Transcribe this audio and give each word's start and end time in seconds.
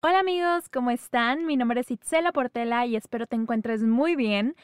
Hola 0.00 0.20
amigos, 0.20 0.68
¿cómo 0.72 0.92
están? 0.92 1.44
Mi 1.44 1.56
nombre 1.56 1.80
es 1.80 1.90
Itzela 1.90 2.30
Portela 2.30 2.86
y 2.86 2.94
espero 2.94 3.26
te 3.26 3.34
encuentres 3.34 3.82
muy 3.82 4.14
bien. 4.14 4.54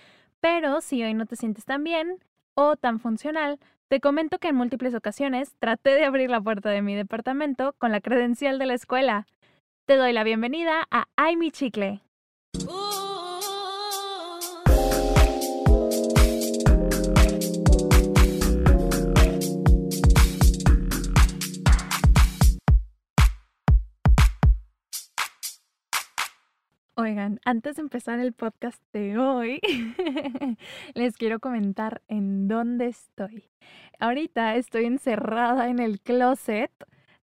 Pero 0.40 0.80
si 0.80 1.02
hoy 1.02 1.12
no 1.12 1.26
te 1.26 1.34
sientes 1.34 1.64
tan 1.64 1.82
bien 1.82 2.20
o 2.54 2.76
tan 2.76 3.00
funcional, 3.00 3.58
te 3.88 3.98
comento 3.98 4.38
que 4.38 4.46
en 4.46 4.54
múltiples 4.54 4.94
ocasiones 4.94 5.52
traté 5.58 5.90
de 5.90 6.04
abrir 6.04 6.30
la 6.30 6.40
puerta 6.40 6.70
de 6.70 6.82
mi 6.82 6.94
departamento 6.94 7.74
con 7.78 7.90
la 7.90 8.00
credencial 8.00 8.60
de 8.60 8.66
la 8.66 8.74
escuela. 8.74 9.26
Te 9.86 9.96
doy 9.96 10.12
la 10.12 10.22
bienvenida 10.22 10.86
a 10.92 11.08
Ay 11.16 11.34
Mi 11.34 11.50
Chicle. 11.50 12.00
Antes 27.44 27.76
de 27.76 27.82
empezar 27.82 28.20
el 28.20 28.32
podcast 28.32 28.82
de 28.92 29.18
hoy, 29.18 29.60
les 30.94 31.16
quiero 31.16 31.40
comentar 31.40 32.02
en 32.08 32.48
dónde 32.48 32.86
estoy. 32.86 33.44
Ahorita 33.98 34.56
estoy 34.56 34.84
encerrada 34.84 35.68
en 35.68 35.78
el 35.78 36.00
closet 36.00 36.70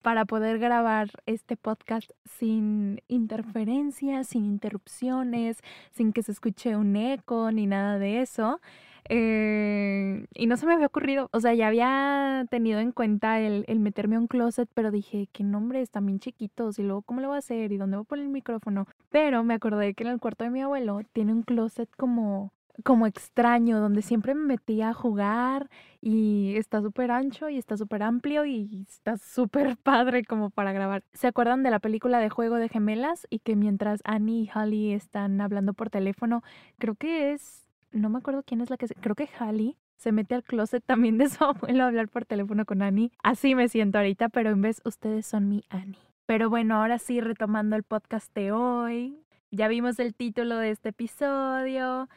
para 0.06 0.24
poder 0.24 0.60
grabar 0.60 1.08
este 1.26 1.56
podcast 1.56 2.12
sin 2.38 3.02
interferencias, 3.08 4.28
sin 4.28 4.44
interrupciones, 4.44 5.58
sin 5.90 6.12
que 6.12 6.22
se 6.22 6.30
escuche 6.30 6.76
un 6.76 6.94
eco 6.94 7.50
ni 7.50 7.66
nada 7.66 7.98
de 7.98 8.20
eso. 8.20 8.60
Eh, 9.08 10.24
y 10.32 10.46
no 10.46 10.56
se 10.56 10.64
me 10.64 10.74
había 10.74 10.86
ocurrido, 10.86 11.28
o 11.32 11.40
sea, 11.40 11.54
ya 11.54 11.66
había 11.66 12.46
tenido 12.50 12.78
en 12.78 12.92
cuenta 12.92 13.40
el, 13.40 13.64
el, 13.66 13.80
meterme 13.80 14.14
a 14.14 14.20
un 14.20 14.28
closet, 14.28 14.68
pero 14.74 14.92
dije, 14.92 15.28
qué 15.32 15.42
nombre, 15.42 15.80
están 15.80 16.06
bien 16.06 16.20
chiquitos, 16.20 16.78
y 16.78 16.84
luego, 16.84 17.02
¿cómo 17.02 17.20
lo 17.20 17.26
voy 17.26 17.34
a 17.34 17.38
hacer? 17.38 17.72
¿Y 17.72 17.76
dónde 17.76 17.96
voy 17.96 18.04
a 18.04 18.08
poner 18.08 18.26
el 18.26 18.30
micrófono? 18.30 18.86
Pero 19.10 19.42
me 19.42 19.54
acordé 19.54 19.94
que 19.94 20.04
en 20.04 20.10
el 20.10 20.20
cuarto 20.20 20.44
de 20.44 20.50
mi 20.50 20.62
abuelo 20.62 21.00
tiene 21.14 21.32
un 21.32 21.42
closet 21.42 21.90
como 21.96 22.52
como 22.84 23.06
extraño, 23.06 23.80
donde 23.80 24.02
siempre 24.02 24.34
me 24.34 24.46
metía 24.46 24.90
a 24.90 24.94
jugar 24.94 25.68
y 26.00 26.54
está 26.56 26.80
súper 26.82 27.10
ancho 27.10 27.48
y 27.48 27.58
está 27.58 27.76
súper 27.76 28.02
amplio 28.02 28.44
y 28.44 28.86
está 28.88 29.16
súper 29.16 29.76
padre 29.82 30.24
como 30.24 30.50
para 30.50 30.72
grabar. 30.72 31.04
¿Se 31.12 31.26
acuerdan 31.26 31.62
de 31.62 31.70
la 31.70 31.78
película 31.78 32.18
de 32.18 32.30
Juego 32.30 32.56
de 32.56 32.68
Gemelas? 32.68 33.26
Y 33.30 33.40
que 33.40 33.56
mientras 33.56 34.00
Annie 34.04 34.44
y 34.44 34.50
Holly 34.58 34.92
están 34.92 35.40
hablando 35.40 35.74
por 35.74 35.90
teléfono, 35.90 36.42
creo 36.78 36.94
que 36.94 37.32
es 37.32 37.66
no 37.92 38.10
me 38.10 38.18
acuerdo 38.18 38.42
quién 38.42 38.60
es 38.60 38.70
la 38.70 38.76
que 38.76 38.86
creo 38.86 39.14
que 39.14 39.28
Hallie 39.38 39.76
se 39.96 40.12
mete 40.12 40.34
al 40.34 40.44
closet 40.44 40.84
también 40.84 41.18
de 41.18 41.28
su 41.28 41.42
abuelo 41.44 41.84
a 41.84 41.86
hablar 41.86 42.08
por 42.08 42.24
teléfono 42.24 42.64
con 42.64 42.82
Annie. 42.82 43.10
Así 43.22 43.54
me 43.54 43.68
siento 43.68 43.98
ahorita, 43.98 44.28
pero 44.28 44.50
en 44.50 44.62
vez 44.62 44.80
ustedes 44.84 45.26
son 45.26 45.48
mi 45.48 45.64
Annie. 45.70 45.98
Pero 46.26 46.50
bueno, 46.50 46.76
ahora 46.76 46.98
sí, 46.98 47.20
retomando 47.20 47.76
el 47.76 47.82
podcast 47.82 48.34
de 48.34 48.52
hoy. 48.52 49.22
Ya 49.50 49.68
vimos 49.68 49.98
el 49.98 50.14
título 50.14 50.58
de 50.58 50.70
este 50.70 50.90
episodio. 50.90 52.08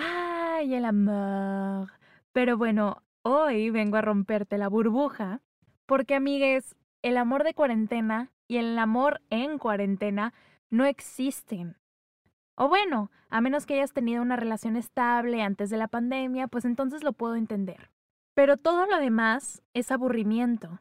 ¡Ay, 0.00 0.74
el 0.74 0.84
amor! 0.84 1.90
Pero 2.32 2.56
bueno, 2.56 3.02
hoy 3.22 3.70
vengo 3.70 3.96
a 3.96 4.02
romperte 4.02 4.56
la 4.56 4.68
burbuja. 4.68 5.40
Porque, 5.86 6.14
amigues, 6.14 6.76
el 7.02 7.16
amor 7.16 7.42
de 7.42 7.54
cuarentena 7.54 8.30
y 8.46 8.58
el 8.58 8.78
amor 8.78 9.22
en 9.30 9.58
cuarentena 9.58 10.34
no 10.70 10.84
existen. 10.84 11.76
O 12.54 12.68
bueno, 12.68 13.10
a 13.28 13.40
menos 13.40 13.66
que 13.66 13.74
hayas 13.74 13.92
tenido 13.92 14.22
una 14.22 14.36
relación 14.36 14.76
estable 14.76 15.42
antes 15.42 15.70
de 15.70 15.78
la 15.78 15.88
pandemia, 15.88 16.46
pues 16.46 16.64
entonces 16.64 17.02
lo 17.02 17.12
puedo 17.12 17.34
entender. 17.34 17.90
Pero 18.34 18.56
todo 18.56 18.86
lo 18.86 18.98
demás 18.98 19.62
es 19.74 19.90
aburrimiento. 19.90 20.80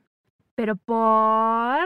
Pero 0.53 0.75
por... 0.75 1.79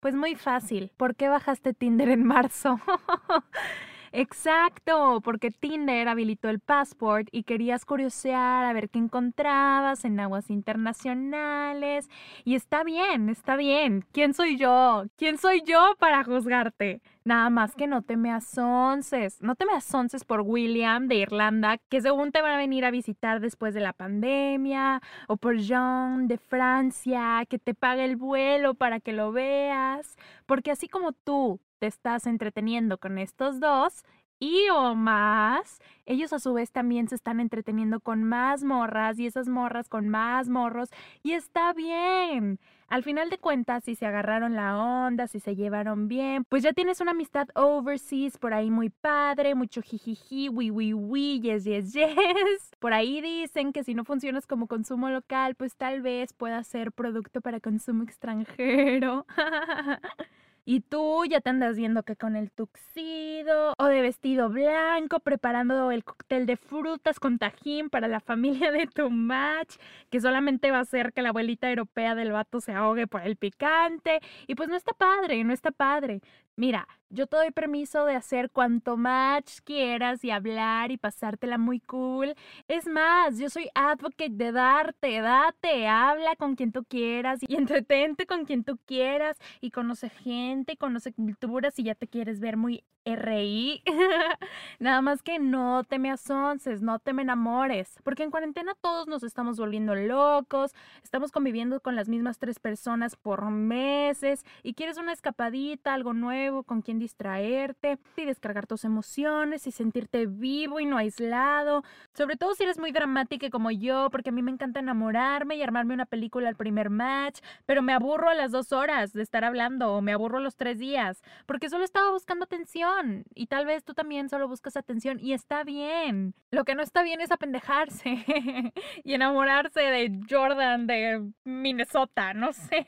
Pues 0.00 0.14
muy 0.14 0.36
fácil. 0.36 0.92
¿Por 0.96 1.16
qué 1.16 1.28
bajaste 1.28 1.74
Tinder 1.74 2.08
en 2.08 2.24
marzo? 2.24 2.78
Exacto, 4.12 5.20
porque 5.22 5.50
Tinder 5.50 6.08
habilitó 6.08 6.48
el 6.48 6.60
passport 6.60 7.28
y 7.30 7.42
querías 7.42 7.84
curiosear 7.84 8.64
a 8.64 8.72
ver 8.72 8.88
qué 8.88 8.98
encontrabas 8.98 10.04
en 10.04 10.18
aguas 10.20 10.50
internacionales. 10.50 12.08
Y 12.44 12.54
está 12.54 12.84
bien, 12.84 13.28
está 13.28 13.56
bien. 13.56 14.04
¿Quién 14.12 14.34
soy 14.34 14.56
yo? 14.56 15.04
¿Quién 15.16 15.38
soy 15.38 15.62
yo 15.62 15.94
para 15.98 16.24
juzgarte? 16.24 17.02
Nada 17.24 17.50
más 17.50 17.74
que 17.74 17.86
no 17.86 18.02
te 18.02 18.16
me 18.16 18.30
asonces. 18.32 19.42
No 19.42 19.54
te 19.54 19.66
me 19.66 19.74
asonces 19.74 20.24
por 20.24 20.40
William 20.40 21.08
de 21.08 21.16
Irlanda, 21.16 21.76
que 21.90 22.00
según 22.00 22.32
te 22.32 22.40
van 22.40 22.52
a 22.52 22.56
venir 22.56 22.86
a 22.86 22.90
visitar 22.90 23.40
después 23.40 23.74
de 23.74 23.80
la 23.80 23.92
pandemia, 23.92 25.02
o 25.26 25.36
por 25.36 25.58
Jean 25.58 26.26
de 26.28 26.38
Francia, 26.38 27.44
que 27.48 27.58
te 27.58 27.74
pague 27.74 28.04
el 28.06 28.16
vuelo 28.16 28.74
para 28.74 29.00
que 29.00 29.12
lo 29.12 29.32
veas. 29.32 30.16
Porque 30.46 30.70
así 30.70 30.88
como 30.88 31.12
tú 31.12 31.60
te 31.78 31.86
estás 31.86 32.26
entreteniendo 32.26 32.98
con 32.98 33.18
estos 33.18 33.60
dos, 33.60 34.04
y 34.40 34.68
o 34.72 34.94
más, 34.94 35.80
ellos 36.06 36.32
a 36.32 36.38
su 36.38 36.52
vez 36.54 36.70
también 36.70 37.08
se 37.08 37.16
están 37.16 37.40
entreteniendo 37.40 37.98
con 38.00 38.22
más 38.22 38.62
morras 38.62 39.18
y 39.18 39.26
esas 39.26 39.48
morras 39.48 39.88
con 39.88 40.08
más 40.08 40.48
morros 40.48 40.90
y 41.24 41.32
está 41.32 41.72
bien. 41.72 42.60
Al 42.86 43.02
final 43.02 43.30
de 43.30 43.38
cuentas, 43.38 43.84
si 43.84 43.96
se 43.96 44.06
agarraron 44.06 44.54
la 44.54 44.78
onda, 44.78 45.26
si 45.26 45.40
se 45.40 45.56
llevaron 45.56 46.06
bien, 46.08 46.44
pues 46.44 46.62
ya 46.62 46.72
tienes 46.72 47.00
una 47.00 47.10
amistad 47.10 47.48
overseas 47.54 48.38
por 48.38 48.54
ahí 48.54 48.70
muy 48.70 48.90
padre, 48.90 49.54
mucho 49.56 49.82
jijiji, 49.82 50.48
wi 50.48 50.70
wi 50.70 50.94
wi, 50.94 51.40
yes 51.40 51.64
yes 51.64 51.92
yes. 51.94 52.70
Por 52.78 52.92
ahí 52.92 53.20
dicen 53.20 53.72
que 53.72 53.82
si 53.82 53.94
no 53.94 54.04
funcionas 54.04 54.46
como 54.46 54.68
consumo 54.68 55.10
local, 55.10 55.56
pues 55.56 55.74
tal 55.76 56.00
vez 56.00 56.32
pueda 56.32 56.62
ser 56.62 56.92
producto 56.92 57.40
para 57.40 57.58
consumo 57.60 58.04
extranjero. 58.04 59.26
Y 60.70 60.80
tú 60.80 61.24
ya 61.24 61.40
te 61.40 61.48
andas 61.48 61.78
viendo 61.78 62.02
que 62.02 62.14
con 62.14 62.36
el 62.36 62.50
tuxido 62.50 63.72
o 63.78 63.86
de 63.86 64.02
vestido 64.02 64.50
blanco, 64.50 65.18
preparando 65.18 65.90
el 65.90 66.04
cóctel 66.04 66.44
de 66.44 66.58
frutas 66.58 67.18
con 67.18 67.38
tajín 67.38 67.88
para 67.88 68.06
la 68.06 68.20
familia 68.20 68.70
de 68.70 68.86
tu 68.86 69.08
match, 69.08 69.76
que 70.10 70.20
solamente 70.20 70.70
va 70.70 70.76
a 70.76 70.80
hacer 70.82 71.14
que 71.14 71.22
la 71.22 71.30
abuelita 71.30 71.70
europea 71.70 72.14
del 72.14 72.32
vato 72.32 72.60
se 72.60 72.72
ahogue 72.72 73.06
por 73.06 73.22
el 73.22 73.36
picante. 73.36 74.20
Y 74.46 74.56
pues 74.56 74.68
no 74.68 74.76
está 74.76 74.92
padre, 74.92 75.42
no 75.42 75.54
está 75.54 75.70
padre. 75.70 76.20
Mira, 76.58 76.88
yo 77.08 77.28
te 77.28 77.36
doy 77.36 77.52
permiso 77.52 78.04
de 78.04 78.16
hacer 78.16 78.50
cuanto 78.50 78.96
match 78.96 79.60
quieras 79.62 80.24
y 80.24 80.32
hablar 80.32 80.90
y 80.90 80.98
pasártela 80.98 81.56
muy 81.56 81.78
cool. 81.78 82.34
Es 82.66 82.88
más, 82.88 83.38
yo 83.38 83.48
soy 83.48 83.70
advocate 83.76 84.30
de 84.30 84.50
darte, 84.50 85.20
date, 85.20 85.86
habla 85.86 86.34
con 86.34 86.56
quien 86.56 86.72
tú 86.72 86.84
quieras 86.84 87.38
y 87.46 87.54
entretente 87.86 88.26
con 88.26 88.44
quien 88.44 88.64
tú 88.64 88.76
quieras 88.86 89.38
y 89.60 89.70
conoce 89.70 90.10
gente, 90.10 90.76
conoce 90.76 91.12
culturas 91.12 91.74
si 91.74 91.84
ya 91.84 91.94
te 91.94 92.08
quieres 92.08 92.40
ver 92.40 92.56
muy 92.56 92.82
RI. 93.04 93.82
Nada 94.78 95.00
más 95.00 95.22
que 95.22 95.38
no 95.38 95.84
te 95.84 95.98
me 95.98 96.10
asonces, 96.10 96.82
no 96.82 96.98
te 96.98 97.12
me 97.12 97.22
enamores, 97.22 97.94
porque 98.02 98.22
en 98.22 98.30
cuarentena 98.30 98.74
todos 98.80 99.06
nos 99.06 99.22
estamos 99.22 99.58
volviendo 99.58 99.94
locos, 99.94 100.74
estamos 101.02 101.32
conviviendo 101.32 101.80
con 101.80 101.96
las 101.96 102.08
mismas 102.08 102.38
tres 102.38 102.58
personas 102.58 103.16
por 103.16 103.48
meses 103.50 104.44
y 104.62 104.74
quieres 104.74 104.98
una 104.98 105.12
escapadita, 105.12 105.94
algo 105.94 106.12
nuevo, 106.12 106.47
con 106.64 106.82
quien 106.82 106.98
distraerte 106.98 107.98
y 108.16 108.24
descargar 108.24 108.66
tus 108.66 108.84
emociones 108.84 109.66
y 109.66 109.72
sentirte 109.72 110.26
vivo 110.26 110.80
y 110.80 110.86
no 110.86 110.96
aislado, 110.96 111.82
sobre 112.14 112.36
todo 112.36 112.54
si 112.54 112.64
eres 112.64 112.78
muy 112.78 112.92
dramática 112.92 113.50
como 113.50 113.70
yo, 113.70 114.08
porque 114.10 114.30
a 114.30 114.32
mí 114.32 114.42
me 114.42 114.50
encanta 114.50 114.80
enamorarme 114.80 115.56
y 115.56 115.62
armarme 115.62 115.94
una 115.94 116.06
película 116.06 116.48
al 116.48 116.56
primer 116.56 116.90
match, 116.90 117.40
pero 117.66 117.82
me 117.82 117.92
aburro 117.92 118.28
a 118.28 118.34
las 118.34 118.52
dos 118.52 118.72
horas 118.72 119.12
de 119.12 119.22
estar 119.22 119.44
hablando 119.44 119.92
o 119.92 120.00
me 120.00 120.12
aburro 120.12 120.38
a 120.38 120.42
los 120.42 120.56
tres 120.56 120.78
días, 120.78 121.22
porque 121.46 121.68
solo 121.68 121.84
estaba 121.84 122.10
buscando 122.10 122.44
atención 122.44 123.24
y 123.34 123.46
tal 123.46 123.66
vez 123.66 123.84
tú 123.84 123.94
también 123.94 124.28
solo 124.28 124.48
buscas 124.48 124.76
atención 124.76 125.18
y 125.20 125.32
está 125.32 125.64
bien. 125.64 126.34
Lo 126.50 126.64
que 126.64 126.74
no 126.74 126.82
está 126.82 127.02
bien 127.02 127.20
es 127.20 127.30
apendejarse 127.30 128.24
y 129.04 129.14
enamorarse 129.14 129.80
de 129.80 130.20
Jordan 130.28 130.86
de 130.86 131.30
Minnesota, 131.44 132.34
no 132.34 132.52
sé. 132.52 132.86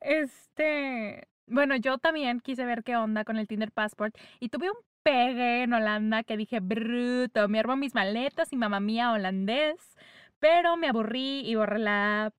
Este, 0.00 1.26
bueno, 1.46 1.76
yo 1.76 1.98
también 1.98 2.40
quise 2.40 2.64
ver 2.64 2.82
qué 2.82 2.96
onda 2.96 3.24
con 3.24 3.36
el 3.36 3.46
Tinder 3.46 3.72
Passport 3.72 4.16
y 4.40 4.48
tuve 4.48 4.70
un 4.70 4.76
pegue 5.02 5.62
en 5.62 5.72
Holanda 5.72 6.24
que 6.24 6.36
dije, 6.36 6.58
bruto, 6.60 7.48
me 7.48 7.60
armo 7.60 7.76
mis 7.76 7.94
maletas 7.94 8.52
y 8.52 8.56
mamá 8.56 8.80
mía 8.80 9.12
holandés, 9.12 9.96
pero 10.40 10.76
me 10.76 10.88
aburrí 10.88 11.42
y 11.48 11.54
borré 11.54 11.78
la 11.78 12.26
app. 12.26 12.34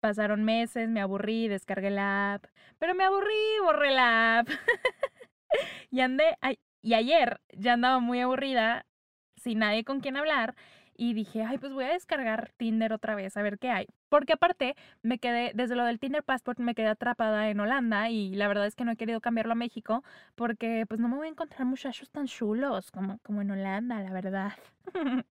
Pasaron 0.00 0.44
meses, 0.44 0.88
me 0.88 1.00
aburrí, 1.00 1.48
descargué 1.48 1.90
la 1.90 2.34
app, 2.34 2.44
pero 2.78 2.94
me 2.94 3.04
aburrí 3.04 3.34
y 3.58 3.62
borré 3.64 3.92
la 3.92 4.40
app. 4.40 4.48
y 5.90 6.00
andé, 6.00 6.36
y 6.80 6.94
ayer 6.94 7.40
ya 7.52 7.74
andaba 7.74 7.98
muy 8.00 8.20
aburrida, 8.20 8.86
sin 9.36 9.60
nadie 9.60 9.84
con 9.84 10.00
quien 10.00 10.16
hablar, 10.16 10.54
y 11.02 11.14
dije, 11.14 11.42
ay, 11.42 11.58
pues 11.58 11.72
voy 11.72 11.84
a 11.84 11.94
descargar 11.94 12.52
Tinder 12.56 12.92
otra 12.92 13.16
vez, 13.16 13.36
a 13.36 13.42
ver 13.42 13.58
qué 13.58 13.70
hay. 13.70 13.88
Porque 14.08 14.34
aparte, 14.34 14.76
me 15.02 15.18
quedé, 15.18 15.50
desde 15.52 15.74
lo 15.74 15.84
del 15.84 15.98
Tinder 15.98 16.22
Passport, 16.22 16.60
me 16.60 16.76
quedé 16.76 16.86
atrapada 16.86 17.50
en 17.50 17.58
Holanda 17.58 18.08
y 18.08 18.36
la 18.36 18.46
verdad 18.46 18.68
es 18.68 18.76
que 18.76 18.84
no 18.84 18.92
he 18.92 18.96
querido 18.96 19.20
cambiarlo 19.20 19.50
a 19.50 19.56
México 19.56 20.04
porque 20.36 20.86
pues 20.88 21.00
no 21.00 21.08
me 21.08 21.16
voy 21.16 21.26
a 21.26 21.30
encontrar 21.30 21.66
muchachos 21.66 22.08
tan 22.10 22.28
chulos 22.28 22.92
como, 22.92 23.18
como 23.24 23.42
en 23.42 23.50
Holanda, 23.50 24.00
la 24.00 24.12
verdad. 24.12 24.52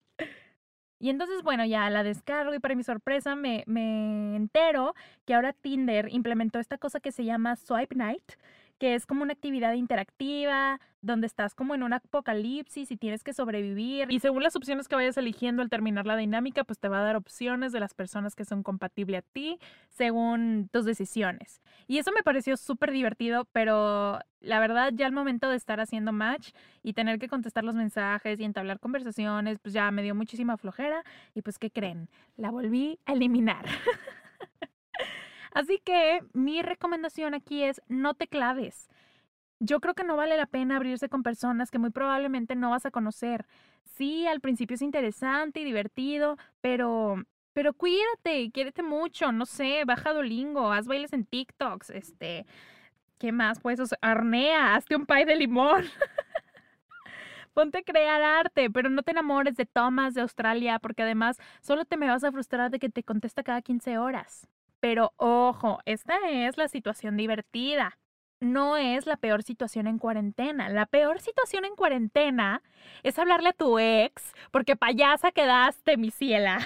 Y 0.99 1.11
entonces, 1.11 1.43
bueno, 1.43 1.63
ya 1.63 1.87
la 1.91 2.01
descargo 2.01 2.55
y 2.55 2.59
para 2.59 2.73
mi 2.73 2.81
sorpresa 2.83 3.35
me, 3.35 3.63
me 3.67 4.35
entero 4.35 4.95
que 5.25 5.35
ahora 5.35 5.53
Tinder 5.53 6.07
implementó 6.11 6.57
esta 6.57 6.79
cosa 6.79 6.99
que 6.99 7.11
se 7.11 7.23
llama 7.23 7.55
Swipe 7.55 7.95
Night, 7.95 8.31
que 8.77 8.95
es 8.95 9.05
como 9.05 9.23
una 9.23 9.33
actividad 9.33 9.73
interactiva, 9.73 10.79
donde 11.01 11.27
estás 11.27 11.55
como 11.55 11.75
en 11.75 11.83
un 11.83 11.93
apocalipsis 11.93 12.91
y 12.91 12.97
tienes 12.97 13.23
que 13.23 13.33
sobrevivir. 13.33 14.11
Y 14.11 14.19
según 14.19 14.43
las 14.43 14.55
opciones 14.55 14.87
que 14.87 14.95
vayas 14.95 15.17
eligiendo 15.17 15.61
al 15.61 15.69
terminar 15.69 16.05
la 16.05 16.17
dinámica, 16.17 16.63
pues 16.63 16.79
te 16.79 16.89
va 16.89 16.99
a 16.99 17.03
dar 17.03 17.15
opciones 17.15 17.71
de 17.71 17.79
las 17.79 17.93
personas 17.93 18.35
que 18.35 18.45
son 18.45 18.63
compatibles 18.63 19.19
a 19.19 19.25
ti 19.33 19.59
según 19.89 20.69
tus 20.71 20.85
decisiones. 20.85 21.61
Y 21.87 21.97
eso 21.97 22.11
me 22.11 22.23
pareció 22.23 22.57
súper 22.57 22.91
divertido, 22.91 23.45
pero 23.51 24.19
la 24.39 24.59
verdad 24.59 24.91
ya 24.93 25.05
al 25.05 25.13
momento 25.13 25.49
de 25.49 25.55
estar 25.55 25.79
haciendo 25.79 26.11
match 26.11 26.51
y 26.83 26.93
tener 26.93 27.19
que 27.19 27.27
contestar 27.27 27.63
los 27.63 27.75
mensajes 27.75 28.39
y 28.39 28.43
entablar 28.43 28.79
conversaciones, 28.79 29.59
pues 29.59 29.73
ya 29.73 29.89
me 29.91 30.03
dio 30.03 30.13
muchísima 30.15 30.57
flojera 30.57 31.03
y 31.33 31.41
pues 31.41 31.57
¿qué 31.57 31.71
creen? 31.71 32.09
La 32.35 32.51
volví 32.51 32.99
a 33.05 33.13
eliminar. 33.13 33.65
Así 35.53 35.79
que 35.83 36.21
mi 36.33 36.61
recomendación 36.61 37.33
aquí 37.33 37.63
es 37.63 37.81
no 37.87 38.13
te 38.13 38.27
claves. 38.27 38.89
Yo 39.59 39.79
creo 39.79 39.95
que 39.95 40.03
no 40.03 40.15
vale 40.15 40.37
la 40.37 40.45
pena 40.45 40.75
abrirse 40.77 41.09
con 41.09 41.23
personas 41.23 41.71
que 41.71 41.79
muy 41.79 41.89
probablemente 41.89 42.55
no 42.55 42.69
vas 42.71 42.85
a 42.85 42.91
conocer. 42.91 43.45
Sí, 43.83 44.27
al 44.27 44.41
principio 44.41 44.75
es 44.75 44.81
interesante 44.81 45.61
y 45.61 45.63
divertido, 45.65 46.37
pero 46.61 47.23
pero 47.57 47.73
cuídate, 47.73 48.51
quiérete 48.51 48.83
mucho, 48.83 49.31
no 49.31 49.47
sé, 49.47 49.83
baja 49.83 50.13
Dolingo, 50.13 50.71
haz 50.71 50.85
bailes 50.85 51.11
en 51.11 51.25
TikToks, 51.25 51.89
este, 51.89 52.45
¿qué 53.17 53.31
más? 53.31 53.59
Pues, 53.59 53.79
arnea, 53.99 54.75
hazte 54.75 54.95
un 54.95 55.07
pie 55.07 55.25
de 55.25 55.35
limón. 55.35 55.85
Ponte 57.55 57.79
a 57.79 57.81
crear 57.81 58.21
arte, 58.21 58.69
pero 58.69 58.91
no 58.91 59.01
te 59.01 59.09
enamores 59.09 59.55
de 59.55 59.65
Thomas 59.65 60.13
de 60.13 60.21
Australia, 60.21 60.77
porque 60.77 61.01
además 61.01 61.39
solo 61.61 61.85
te 61.85 61.97
me 61.97 62.07
vas 62.07 62.23
a 62.23 62.31
frustrar 62.31 62.69
de 62.69 62.77
que 62.77 62.89
te 62.89 63.01
contesta 63.01 63.41
cada 63.41 63.63
15 63.63 63.97
horas. 63.97 64.47
Pero 64.79 65.13
ojo, 65.17 65.79
esta 65.85 66.17
es 66.29 66.57
la 66.57 66.67
situación 66.67 67.17
divertida. 67.17 67.97
No 68.39 68.77
es 68.77 69.07
la 69.07 69.17
peor 69.17 69.41
situación 69.41 69.87
en 69.87 69.97
cuarentena. 69.97 70.69
La 70.69 70.85
peor 70.85 71.19
situación 71.19 71.65
en 71.65 71.75
cuarentena 71.75 72.61
es 73.03 73.17
hablarle 73.17 73.49
a 73.49 73.53
tu 73.53 73.79
ex 73.79 74.33
porque 74.51 74.75
payasa 74.75 75.31
quedaste, 75.31 75.97
mi 75.97 76.11
ciela. 76.11 76.59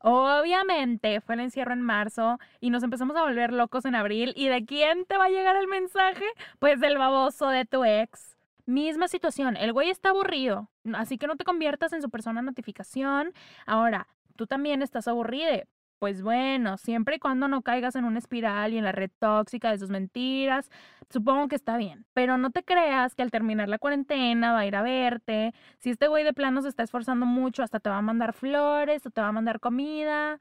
Obviamente 0.00 1.20
fue 1.20 1.34
el 1.34 1.42
encierro 1.42 1.72
en 1.72 1.82
marzo 1.82 2.38
y 2.60 2.70
nos 2.70 2.82
empezamos 2.82 3.16
a 3.16 3.22
volver 3.22 3.52
locos 3.52 3.84
en 3.84 3.94
abril. 3.94 4.32
¿Y 4.36 4.48
de 4.48 4.64
quién 4.64 5.04
te 5.04 5.18
va 5.18 5.26
a 5.26 5.30
llegar 5.30 5.56
el 5.56 5.66
mensaje? 5.66 6.24
Pues 6.58 6.80
del 6.80 6.96
baboso 6.96 7.48
de 7.48 7.66
tu 7.66 7.84
ex. 7.84 8.36
Misma 8.64 9.08
situación, 9.08 9.56
el 9.56 9.72
güey 9.72 9.88
está 9.88 10.10
aburrido, 10.10 10.68
así 10.92 11.16
que 11.16 11.26
no 11.26 11.36
te 11.36 11.44
conviertas 11.44 11.94
en 11.94 12.02
su 12.02 12.10
persona 12.10 12.42
notificación. 12.42 13.32
Ahora, 13.64 14.08
tú 14.36 14.46
también 14.46 14.82
estás 14.82 15.08
aburrido, 15.08 15.62
pues 15.98 16.22
bueno, 16.22 16.76
siempre 16.78 17.16
y 17.16 17.18
cuando 17.18 17.48
no 17.48 17.62
caigas 17.62 17.96
en 17.96 18.04
una 18.04 18.18
espiral 18.18 18.72
y 18.72 18.78
en 18.78 18.84
la 18.84 18.92
red 18.92 19.10
tóxica 19.18 19.70
de 19.70 19.78
sus 19.78 19.90
mentiras, 19.90 20.70
supongo 21.10 21.48
que 21.48 21.56
está 21.56 21.76
bien. 21.76 22.06
Pero 22.14 22.38
no 22.38 22.50
te 22.50 22.62
creas 22.64 23.14
que 23.14 23.22
al 23.22 23.30
terminar 23.30 23.68
la 23.68 23.78
cuarentena 23.78 24.52
va 24.52 24.60
a 24.60 24.66
ir 24.66 24.76
a 24.76 24.82
verte. 24.82 25.54
Si 25.78 25.90
este 25.90 26.08
güey 26.08 26.24
de 26.24 26.32
plano 26.32 26.62
se 26.62 26.68
está 26.68 26.82
esforzando 26.82 27.26
mucho, 27.26 27.62
hasta 27.62 27.80
te 27.80 27.90
va 27.90 27.98
a 27.98 28.02
mandar 28.02 28.32
flores 28.32 29.04
o 29.06 29.10
te 29.10 29.20
va 29.20 29.28
a 29.28 29.32
mandar 29.32 29.60
comida. 29.60 30.38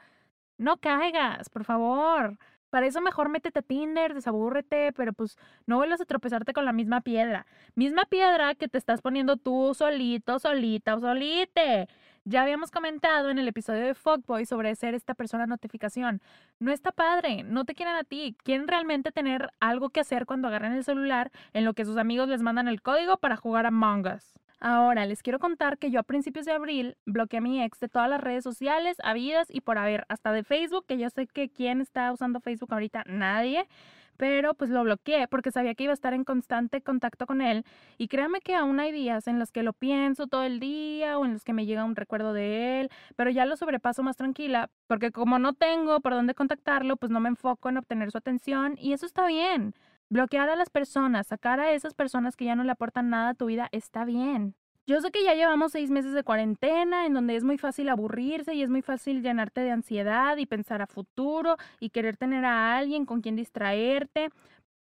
No 0.58 0.78
caigas, 0.78 1.50
por 1.50 1.64
favor. 1.64 2.38
Para 2.70 2.86
eso 2.88 3.00
mejor 3.02 3.30
métete 3.30 3.60
a 3.60 3.62
Tinder, 3.62 4.14
desabúrrete, 4.14 4.92
pero 4.94 5.14
pues 5.14 5.38
no 5.66 5.78
vuelvas 5.78 6.02
a 6.02 6.06
tropezarte 6.06 6.54
con 6.54 6.66
la 6.66 6.74
misma 6.74 7.02
piedra. 7.02 7.46
Misma 7.76 8.04
piedra 8.06 8.56
que 8.56 8.68
te 8.68 8.78
estás 8.78 9.02
poniendo 9.02 9.38
tú 9.38 9.74
solito, 9.74 10.38
solita 10.40 10.96
o 10.96 11.00
solite. 11.00 11.88
Ya 12.30 12.42
habíamos 12.42 12.72
comentado 12.72 13.30
en 13.30 13.40
el 13.40 13.48
episodio 13.48 13.86
de 13.86 13.94
Fogboy 13.94 14.46
sobre 14.46 14.76
ser 14.76 14.94
esta 14.94 15.14
persona 15.14 15.46
notificación. 15.46 16.22
No 16.60 16.74
está 16.74 16.92
padre, 16.92 17.44
no 17.44 17.64
te 17.64 17.74
quieren 17.74 17.96
a 17.96 18.04
ti. 18.04 18.36
Quieren 18.44 18.68
realmente 18.68 19.14
tener 19.14 19.50
algo 19.62 19.92
que 19.92 20.02
hacer 20.02 20.26
cuando 20.26 20.50
agarran 20.50 20.74
el 20.74 20.84
celular 20.84 21.32
en 21.54 21.64
lo 21.64 21.74
que 21.74 21.86
sus 21.86 21.96
amigos 21.96 22.28
les 22.28 22.42
mandan 22.42 22.68
el 22.68 22.82
código 22.82 23.16
para 23.16 23.38
jugar 23.38 23.66
a 23.66 23.70
Us. 23.70 24.38
Ahora, 24.60 25.06
les 25.06 25.22
quiero 25.22 25.40
contar 25.40 25.78
que 25.78 25.92
yo 25.92 26.00
a 26.00 26.04
principios 26.04 26.46
de 26.46 26.52
abril 26.52 26.98
bloqueé 27.06 27.38
a 27.38 27.42
mi 27.42 27.64
ex 27.64 27.80
de 27.80 27.90
todas 27.90 28.10
las 28.10 28.22
redes 28.22 28.44
sociales, 28.44 28.98
habidas 29.04 29.48
y 29.50 29.62
por 29.62 29.78
haber, 29.78 30.06
hasta 30.10 30.32
de 30.32 30.44
Facebook, 30.44 30.86
que 30.88 30.98
yo 30.98 31.10
sé 31.10 31.28
que 31.28 31.50
quién 31.50 31.80
está 31.80 32.12
usando 32.12 32.40
Facebook 32.40 32.74
ahorita, 32.74 33.04
nadie 33.06 33.68
pero 34.18 34.56
pues 34.56 34.70
lo 34.70 34.84
bloqueé 34.84 35.28
porque 35.28 35.52
sabía 35.52 35.76
que 35.76 35.84
iba 35.84 35.94
a 35.94 35.94
estar 35.94 36.14
en 36.14 36.24
constante 36.24 36.82
contacto 36.82 37.26
con 37.26 37.42
él 37.42 37.64
y 37.98 38.08
créame 38.08 38.42
que 38.42 38.56
aún 38.56 38.80
hay 38.80 38.92
días 38.92 39.28
en 39.28 39.40
los 39.40 39.52
que 39.52 39.64
lo 39.64 39.74
pienso 39.74 40.28
todo 40.28 40.44
el 40.44 40.60
día 40.60 41.18
o 41.18 41.26
en 41.26 41.34
los 41.34 41.44
que 41.44 41.54
me 41.54 41.66
llega 41.66 41.86
un 41.86 41.96
recuerdo 41.96 42.34
de 42.34 42.82
él, 42.82 42.90
pero 43.16 43.30
ya 43.30 43.46
lo 43.46 43.56
sobrepaso 43.56 44.04
más 44.04 44.18
tranquila 44.18 44.70
porque 44.88 45.12
como 45.12 45.40
no 45.40 45.54
tengo 45.54 46.02
por 46.02 46.14
dónde 46.14 46.34
contactarlo, 46.34 46.98
pues 46.98 47.12
no 47.12 47.20
me 47.20 47.30
enfoco 47.30 47.70
en 47.70 47.78
obtener 47.78 48.12
su 48.12 48.18
atención 48.18 48.76
y 48.80 48.94
eso 48.94 49.06
está 49.06 49.28
bien. 49.28 49.74
Bloquear 50.10 50.50
a 50.50 50.56
las 50.56 50.70
personas, 50.70 51.28
sacar 51.28 51.60
a 51.60 51.74
esas 51.74 51.94
personas 51.94 52.36
que 52.36 52.46
ya 52.46 52.56
no 52.56 52.64
le 52.64 52.72
aportan 52.72 53.10
nada 53.10 53.30
a 53.30 53.34
tu 53.34 53.48
vida, 53.48 53.68
está 53.72 54.06
bien. 54.06 54.56
Yo 54.86 55.02
sé 55.02 55.12
que 55.12 55.22
ya 55.22 55.34
llevamos 55.34 55.74
seis 55.74 55.90
meses 55.90 56.14
de 56.14 56.24
cuarentena, 56.24 57.06
en 57.06 57.14
donde 57.14 57.36
es 57.36 57.44
muy 57.44 57.58
fácil 57.58 57.90
aburrirse 57.90 58.54
y 58.54 58.64
es 58.64 58.70
muy 58.70 58.82
fácil 58.82 59.22
llenarte 59.22 59.60
de 59.60 59.72
ansiedad 59.72 60.38
y 60.38 60.46
pensar 60.46 60.82
a 60.82 60.88
futuro 60.88 61.58
y 61.82 61.90
querer 61.90 62.16
tener 62.16 62.46
a 62.46 62.78
alguien 62.78 63.06
con 63.06 63.20
quien 63.20 63.36
distraerte, 63.36 64.30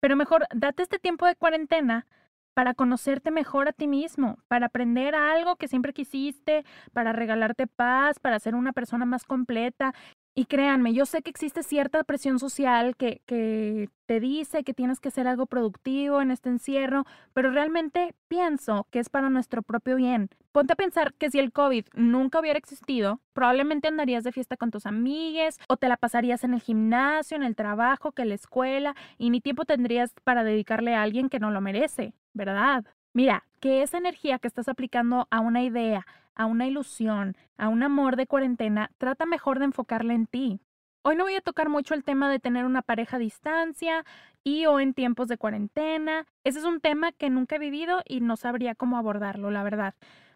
pero 0.01 0.17
mejor 0.17 0.45
date 0.53 0.83
este 0.83 0.99
tiempo 0.99 1.25
de 1.25 1.37
cuarentena 1.37 2.05
para 2.53 2.73
conocerte 2.73 3.31
mejor 3.31 3.69
a 3.69 3.71
ti 3.71 3.87
mismo, 3.87 4.37
para 4.49 4.65
aprender 4.65 5.15
algo 5.15 5.55
que 5.55 5.69
siempre 5.69 5.93
quisiste, 5.93 6.65
para 6.91 7.13
regalarte 7.13 7.65
paz, 7.65 8.19
para 8.19 8.39
ser 8.39 8.55
una 8.55 8.73
persona 8.73 9.05
más 9.05 9.23
completa 9.23 9.93
y 10.35 10.45
créanme, 10.45 10.93
yo 10.93 11.05
sé 11.05 11.21
que 11.21 11.29
existe 11.29 11.61
cierta 11.61 12.03
presión 12.03 12.39
social 12.39 12.95
que, 12.95 13.21
que, 13.25 13.89
te 14.05 14.19
dice 14.19 14.63
que 14.63 14.73
tienes 14.73 14.99
que 14.99 15.09
hacer 15.09 15.27
algo 15.27 15.45
productivo 15.45 16.21
en 16.21 16.31
este 16.31 16.49
encierro, 16.49 17.05
pero 17.33 17.51
realmente 17.51 18.15
pienso 18.27 18.87
que 18.91 18.99
es 18.99 19.09
para 19.09 19.29
nuestro 19.29 19.61
propio 19.61 19.95
bien. 19.95 20.29
Ponte 20.51 20.73
a 20.73 20.75
pensar 20.75 21.13
que 21.13 21.31
si 21.31 21.39
el 21.39 21.51
COVID 21.51 21.85
nunca 21.93 22.39
hubiera 22.39 22.59
existido, 22.59 23.21
probablemente 23.33 23.87
andarías 23.87 24.23
de 24.23 24.31
fiesta 24.31 24.57
con 24.57 24.71
tus 24.71 24.85
amigues 24.85 25.57
o 25.67 25.77
te 25.77 25.87
la 25.87 25.97
pasarías 25.97 26.43
en 26.43 26.53
el 26.53 26.61
gimnasio, 26.61 27.37
en 27.37 27.43
el 27.43 27.55
trabajo, 27.55 28.11
que 28.11 28.23
en 28.23 28.29
la 28.29 28.35
escuela 28.35 28.95
y 29.17 29.29
ni 29.29 29.39
tiempo 29.39 29.65
tendrías 29.65 30.13
para 30.23 30.43
dedicarle 30.43 30.95
a 30.95 31.03
alguien 31.03 31.29
que 31.29 31.39
no 31.39 31.51
lo 31.51 31.61
merece, 31.61 32.13
¿verdad? 32.33 32.85
Mira, 33.13 33.45
que 33.59 33.83
esa 33.83 33.99
energía 33.99 34.39
que 34.39 34.47
estás 34.47 34.67
aplicando 34.67 35.27
a 35.29 35.39
una 35.39 35.61
idea, 35.61 36.05
a 36.33 36.47
una 36.47 36.65
ilusión, 36.65 37.37
a 37.57 37.67
un 37.67 37.83
amor 37.83 38.15
de 38.15 38.25
cuarentena, 38.25 38.89
trata 38.97 39.27
mejor 39.27 39.59
de 39.59 39.65
enfocarla 39.65 40.13
en 40.15 40.25
ti. 40.25 40.59
Hoy 41.03 41.15
no 41.15 41.23
voy 41.25 41.35
a 41.35 41.41
tocar 41.41 41.69
mucho 41.69 41.93
el 41.93 42.03
tema 42.03 42.31
de 42.31 42.39
tener 42.39 42.65
una 42.65 42.81
pareja 42.81 43.17
a 43.17 43.19
distancia 43.19 44.03
y 44.43 44.65
o 44.65 44.79
en 44.79 44.95
tiempos 44.95 45.27
de 45.27 45.37
cuarentena. 45.37 46.25
Ese 46.43 46.59
es 46.59 46.65
un 46.65 46.79
tema 46.79 47.11
que 47.11 47.29
nunca 47.29 47.57
he 47.57 47.59
vivido 47.59 48.01
y 48.07 48.21
no 48.21 48.35
sabría 48.35 48.73
cómo 48.73 48.97
abordarlo, 48.97 49.51
la 49.51 49.63
verdad. 49.63 49.93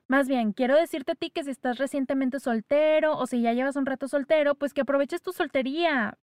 Más 0.08 0.28
bien, 0.28 0.54
quiero 0.54 0.76
decirte 0.76 1.14
a 1.14 1.16
ti 1.16 1.32
que 1.32 1.44
si 1.44 1.50
estás 1.50 1.80
recientemente 1.80 2.40
soltero 2.40 3.18
o 3.18 3.26
si 3.26 3.42
ya 3.42 3.54
llevas 3.54 3.76
un 3.76 3.86
rato 3.86 4.08
soltero, 4.08 4.56
pues 4.56 4.74
que 4.74 4.82
aproveches 4.82 5.22
tu 5.22 5.34
soltería 5.34 6.18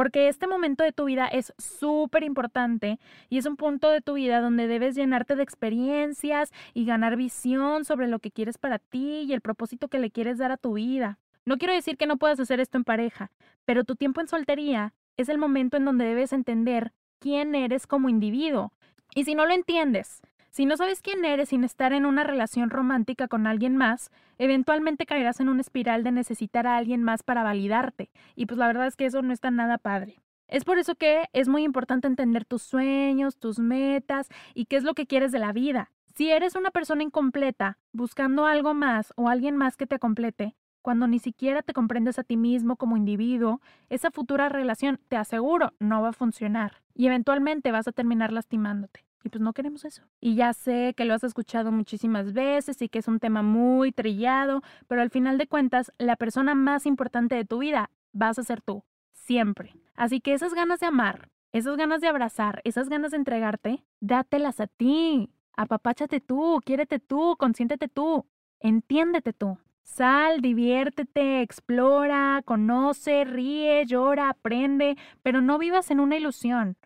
porque 0.00 0.28
este 0.28 0.46
momento 0.46 0.82
de 0.82 0.92
tu 0.92 1.04
vida 1.04 1.26
es 1.26 1.52
súper 1.58 2.22
importante 2.22 2.98
y 3.28 3.36
es 3.36 3.44
un 3.44 3.56
punto 3.56 3.90
de 3.90 4.00
tu 4.00 4.14
vida 4.14 4.40
donde 4.40 4.66
debes 4.66 4.94
llenarte 4.94 5.36
de 5.36 5.42
experiencias 5.42 6.52
y 6.72 6.86
ganar 6.86 7.16
visión 7.16 7.84
sobre 7.84 8.08
lo 8.08 8.18
que 8.18 8.30
quieres 8.30 8.56
para 8.56 8.78
ti 8.78 9.26
y 9.28 9.34
el 9.34 9.42
propósito 9.42 9.88
que 9.88 9.98
le 9.98 10.10
quieres 10.10 10.38
dar 10.38 10.52
a 10.52 10.56
tu 10.56 10.72
vida. 10.72 11.18
No 11.44 11.58
quiero 11.58 11.74
decir 11.74 11.98
que 11.98 12.06
no 12.06 12.16
puedas 12.16 12.40
hacer 12.40 12.60
esto 12.60 12.78
en 12.78 12.84
pareja, 12.84 13.30
pero 13.66 13.84
tu 13.84 13.94
tiempo 13.94 14.22
en 14.22 14.28
soltería 14.28 14.94
es 15.18 15.28
el 15.28 15.36
momento 15.36 15.76
en 15.76 15.84
donde 15.84 16.06
debes 16.06 16.32
entender 16.32 16.94
quién 17.18 17.54
eres 17.54 17.86
como 17.86 18.08
individuo. 18.08 18.72
Y 19.14 19.24
si 19.24 19.34
no 19.34 19.44
lo 19.44 19.52
entiendes, 19.52 20.22
si 20.50 20.66
no 20.66 20.76
sabes 20.76 21.00
quién 21.00 21.24
eres 21.24 21.50
sin 21.50 21.62
estar 21.62 21.92
en 21.92 22.04
una 22.04 22.24
relación 22.24 22.70
romántica 22.70 23.28
con 23.28 23.46
alguien 23.46 23.76
más, 23.76 24.10
eventualmente 24.36 25.06
caerás 25.06 25.38
en 25.38 25.48
una 25.48 25.60
espiral 25.60 26.02
de 26.02 26.10
necesitar 26.10 26.66
a 26.66 26.76
alguien 26.76 27.04
más 27.04 27.22
para 27.22 27.44
validarte. 27.44 28.10
Y 28.34 28.46
pues 28.46 28.58
la 28.58 28.66
verdad 28.66 28.88
es 28.88 28.96
que 28.96 29.06
eso 29.06 29.22
no 29.22 29.32
está 29.32 29.52
nada 29.52 29.78
padre. 29.78 30.20
Es 30.48 30.64
por 30.64 30.78
eso 30.78 30.96
que 30.96 31.28
es 31.32 31.48
muy 31.48 31.62
importante 31.62 32.08
entender 32.08 32.44
tus 32.44 32.62
sueños, 32.62 33.38
tus 33.38 33.60
metas 33.60 34.28
y 34.52 34.64
qué 34.64 34.76
es 34.76 34.82
lo 34.82 34.94
que 34.94 35.06
quieres 35.06 35.30
de 35.30 35.38
la 35.38 35.52
vida. 35.52 35.92
Si 36.16 36.30
eres 36.32 36.56
una 36.56 36.72
persona 36.72 37.04
incompleta, 37.04 37.78
buscando 37.92 38.46
algo 38.46 38.74
más 38.74 39.12
o 39.16 39.28
alguien 39.28 39.56
más 39.56 39.76
que 39.76 39.86
te 39.86 40.00
complete, 40.00 40.56
cuando 40.82 41.06
ni 41.06 41.20
siquiera 41.20 41.62
te 41.62 41.72
comprendes 41.72 42.18
a 42.18 42.24
ti 42.24 42.36
mismo 42.36 42.74
como 42.74 42.96
individuo, 42.96 43.60
esa 43.88 44.10
futura 44.10 44.48
relación, 44.48 44.98
te 45.08 45.16
aseguro, 45.16 45.74
no 45.78 46.02
va 46.02 46.08
a 46.08 46.12
funcionar 46.12 46.82
y 46.92 47.06
eventualmente 47.06 47.70
vas 47.70 47.86
a 47.86 47.92
terminar 47.92 48.32
lastimándote. 48.32 49.04
Y 49.22 49.28
pues 49.28 49.42
no 49.42 49.52
queremos 49.52 49.84
eso. 49.84 50.02
Y 50.20 50.34
ya 50.34 50.52
sé 50.52 50.94
que 50.96 51.04
lo 51.04 51.14
has 51.14 51.24
escuchado 51.24 51.72
muchísimas 51.72 52.32
veces 52.32 52.80
y 52.80 52.88
que 52.88 53.00
es 53.00 53.08
un 53.08 53.20
tema 53.20 53.42
muy 53.42 53.92
trillado, 53.92 54.62
pero 54.88 55.02
al 55.02 55.10
final 55.10 55.36
de 55.38 55.46
cuentas, 55.46 55.92
la 55.98 56.16
persona 56.16 56.54
más 56.54 56.86
importante 56.86 57.34
de 57.34 57.44
tu 57.44 57.58
vida 57.58 57.90
vas 58.12 58.38
a 58.38 58.42
ser 58.42 58.62
tú, 58.62 58.82
siempre. 59.12 59.74
Así 59.94 60.20
que 60.20 60.32
esas 60.32 60.54
ganas 60.54 60.80
de 60.80 60.86
amar, 60.86 61.28
esas 61.52 61.76
ganas 61.76 62.00
de 62.00 62.08
abrazar, 62.08 62.62
esas 62.64 62.88
ganas 62.88 63.10
de 63.10 63.18
entregarte, 63.18 63.84
dátelas 64.00 64.60
a 64.60 64.66
ti. 64.66 65.30
Apapáchate 65.56 66.20
tú, 66.20 66.60
quiérete 66.64 66.98
tú, 66.98 67.36
consiéntete 67.38 67.88
tú, 67.88 68.24
entiéndete 68.60 69.32
tú. 69.34 69.58
Sal, 69.82 70.40
diviértete, 70.40 71.42
explora, 71.42 72.42
conoce, 72.44 73.24
ríe, 73.24 73.84
llora, 73.84 74.30
aprende, 74.30 74.96
pero 75.22 75.42
no 75.42 75.58
vivas 75.58 75.90
en 75.90 76.00
una 76.00 76.16
ilusión. 76.16 76.76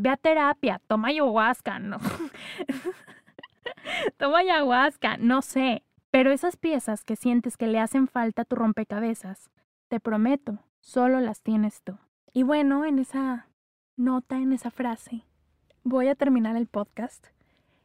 Ve 0.00 0.08
a 0.08 0.16
terapia, 0.16 0.80
toma 0.86 1.08
ayahuasca, 1.08 1.78
no. 1.78 1.98
toma 4.16 4.38
ayahuasca, 4.38 5.18
no 5.18 5.42
sé. 5.42 5.84
Pero 6.10 6.32
esas 6.32 6.56
piezas 6.56 7.04
que 7.04 7.16
sientes 7.16 7.58
que 7.58 7.66
le 7.66 7.80
hacen 7.80 8.08
falta 8.08 8.42
a 8.42 8.44
tu 8.46 8.56
rompecabezas, 8.56 9.50
te 9.88 10.00
prometo, 10.00 10.60
solo 10.80 11.20
las 11.20 11.42
tienes 11.42 11.82
tú. 11.82 11.98
Y 12.32 12.44
bueno, 12.44 12.86
en 12.86 12.98
esa 12.98 13.48
nota, 13.98 14.38
en 14.38 14.54
esa 14.54 14.70
frase, 14.70 15.26
voy 15.84 16.08
a 16.08 16.14
terminar 16.14 16.56
el 16.56 16.66
podcast. 16.66 17.26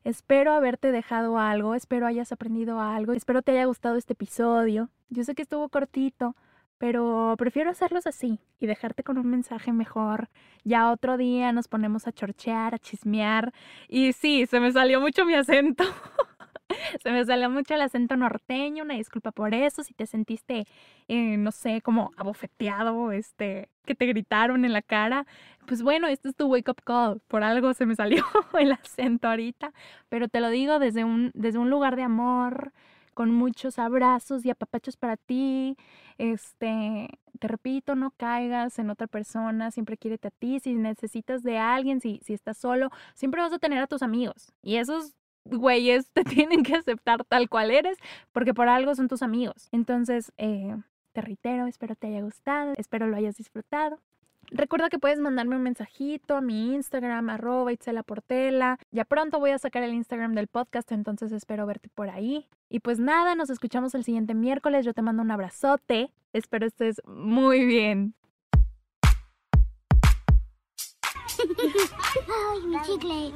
Espero 0.06 0.54
haberte 0.54 0.94
dejado 0.94 1.38
algo, 1.38 1.76
espero 1.76 2.08
hayas 2.08 2.32
aprendido 2.32 2.80
algo, 2.80 3.12
espero 3.12 3.42
te 3.42 3.52
haya 3.52 3.66
gustado 3.66 3.98
este 3.98 4.14
episodio. 4.14 4.90
Yo 5.10 5.26
sé 5.26 5.36
que 5.36 5.42
estuvo 5.42 5.68
cortito, 5.68 6.38
pero 6.78 7.36
prefiero 7.38 7.70
hacerlos 7.70 8.08
así 8.08 8.40
y 8.60 8.68
dejarte 8.68 9.04
con 9.04 9.18
un 9.18 9.28
mensaje 9.28 9.72
mejor. 9.72 10.30
Ya 10.64 10.92
otro 10.92 11.18
día 11.18 11.52
nos 11.52 11.68
ponemos 11.68 12.08
a 12.08 12.12
chorchear, 12.12 12.76
a 12.76 12.80
chismear. 12.80 13.54
Y 13.88 14.14
sí, 14.14 14.46
se 14.46 14.60
me 14.60 14.72
salió 14.72 15.00
mucho 15.02 15.26
mi 15.26 15.36
acento. 15.36 15.84
se 17.04 17.12
me 17.12 17.24
salió 17.26 17.50
mucho 17.50 17.76
el 17.76 17.82
acento 17.82 18.16
norteño, 18.16 18.84
una 18.84 18.96
disculpa 18.96 19.32
por 19.32 19.54
eso, 19.54 19.84
si 19.84 19.94
te 19.94 20.06
sentiste, 20.06 20.66
eh, 21.08 21.38
no 21.38 21.52
sé, 21.52 21.82
como 21.82 22.12
abofeteado, 22.18 23.12
este, 23.12 23.70
que 23.86 23.96
te 23.96 24.06
gritaron 24.06 24.66
en 24.66 24.74
la 24.74 24.82
cara, 24.82 25.26
pues 25.68 25.82
bueno, 25.82 26.08
este 26.08 26.30
es 26.30 26.36
tu 26.36 26.48
wake 26.48 26.70
up 26.70 26.82
call, 26.84 27.22
por 27.28 27.44
algo 27.44 27.74
se 27.74 27.86
me 27.86 27.96
salió 27.96 28.24
el 28.60 28.72
acento 28.72 29.28
ahorita, 29.28 29.74
pero 30.10 30.28
te 30.28 30.40
lo 30.40 30.50
digo 30.50 30.80
desde 30.80 31.04
un, 31.04 31.32
desde 31.34 31.60
un 31.60 31.70
lugar 31.70 31.96
de 31.96 32.04
amor, 32.04 32.74
con 33.16 33.32
muchos 33.32 33.80
abrazos 33.80 34.46
y 34.46 34.52
apapachos 34.52 34.98
para 34.98 35.18
ti. 35.18 35.76
Este, 36.20 37.10
te 37.40 37.48
repito, 37.48 37.96
no 37.96 38.12
caigas 38.12 38.78
en 38.78 38.92
otra 38.92 39.08
persona, 39.08 39.72
siempre 39.72 39.98
quiérete 39.98 40.28
a 40.28 40.32
ti. 40.32 40.60
Si 40.60 40.76
necesitas 40.76 41.42
de 41.42 41.58
alguien, 41.58 42.02
si, 42.02 42.20
si 42.24 42.36
estás 42.36 42.58
solo, 42.60 42.92
siempre 43.16 43.42
vas 43.42 43.54
a 43.54 43.58
tener 43.58 43.80
a 43.80 43.88
tus 43.88 44.04
amigos. 44.04 44.52
Y 44.62 44.76
esos 44.76 45.16
güeyes 45.46 46.10
te 46.14 46.24
tienen 46.24 46.62
que 46.62 46.76
aceptar 46.76 47.24
tal 47.24 47.50
cual 47.50 47.72
eres, 47.72 47.98
porque 48.32 48.54
por 48.54 48.68
algo 48.70 48.94
son 48.94 49.08
tus 49.08 49.24
amigos. 49.24 49.70
Entonces, 49.72 50.32
eh, 50.38 50.76
te 51.14 51.22
reitero, 51.22 51.66
espero 51.66 51.96
te 51.96 52.08
haya 52.08 52.22
gustado, 52.22 52.74
espero 52.78 53.08
lo 53.08 53.16
hayas 53.16 53.38
disfrutado. 53.38 54.00
Recuerda 54.52 54.90
que 54.90 55.00
puedes 55.00 55.20
mandarme 55.20 55.56
un 55.56 55.64
mensajito 55.64 56.36
a 56.36 56.42
mi 56.42 56.74
Instagram, 56.74 57.30
arroba 57.30 57.74
Itzela 57.74 58.04
Portela. 58.04 58.78
Ya 58.92 59.06
pronto 59.06 59.40
voy 59.40 59.52
a 59.52 59.60
sacar 59.60 59.84
el 59.84 59.94
Instagram 59.94 60.34
del 60.36 60.48
podcast, 60.48 60.92
entonces 60.92 61.32
espero 61.32 61.66
verte 61.66 61.90
por 61.94 62.10
ahí. 62.10 62.48
Y 62.70 62.80
pues 62.80 63.00
nada, 63.00 63.36
nos 63.36 63.50
escuchamos 63.50 63.96
el 63.96 64.04
siguiente 64.04 64.34
miércoles. 64.34 64.86
Yo 64.86 64.94
te 64.94 65.02
mando 65.02 65.24
un 65.24 65.32
abrazote. 65.32 66.12
Espero 66.34 66.66
estés 66.66 67.02
muy 67.06 67.66
bien. 67.66 68.14
Ay, 72.28 72.68
mi 72.68 72.82
chicle. 72.82 73.34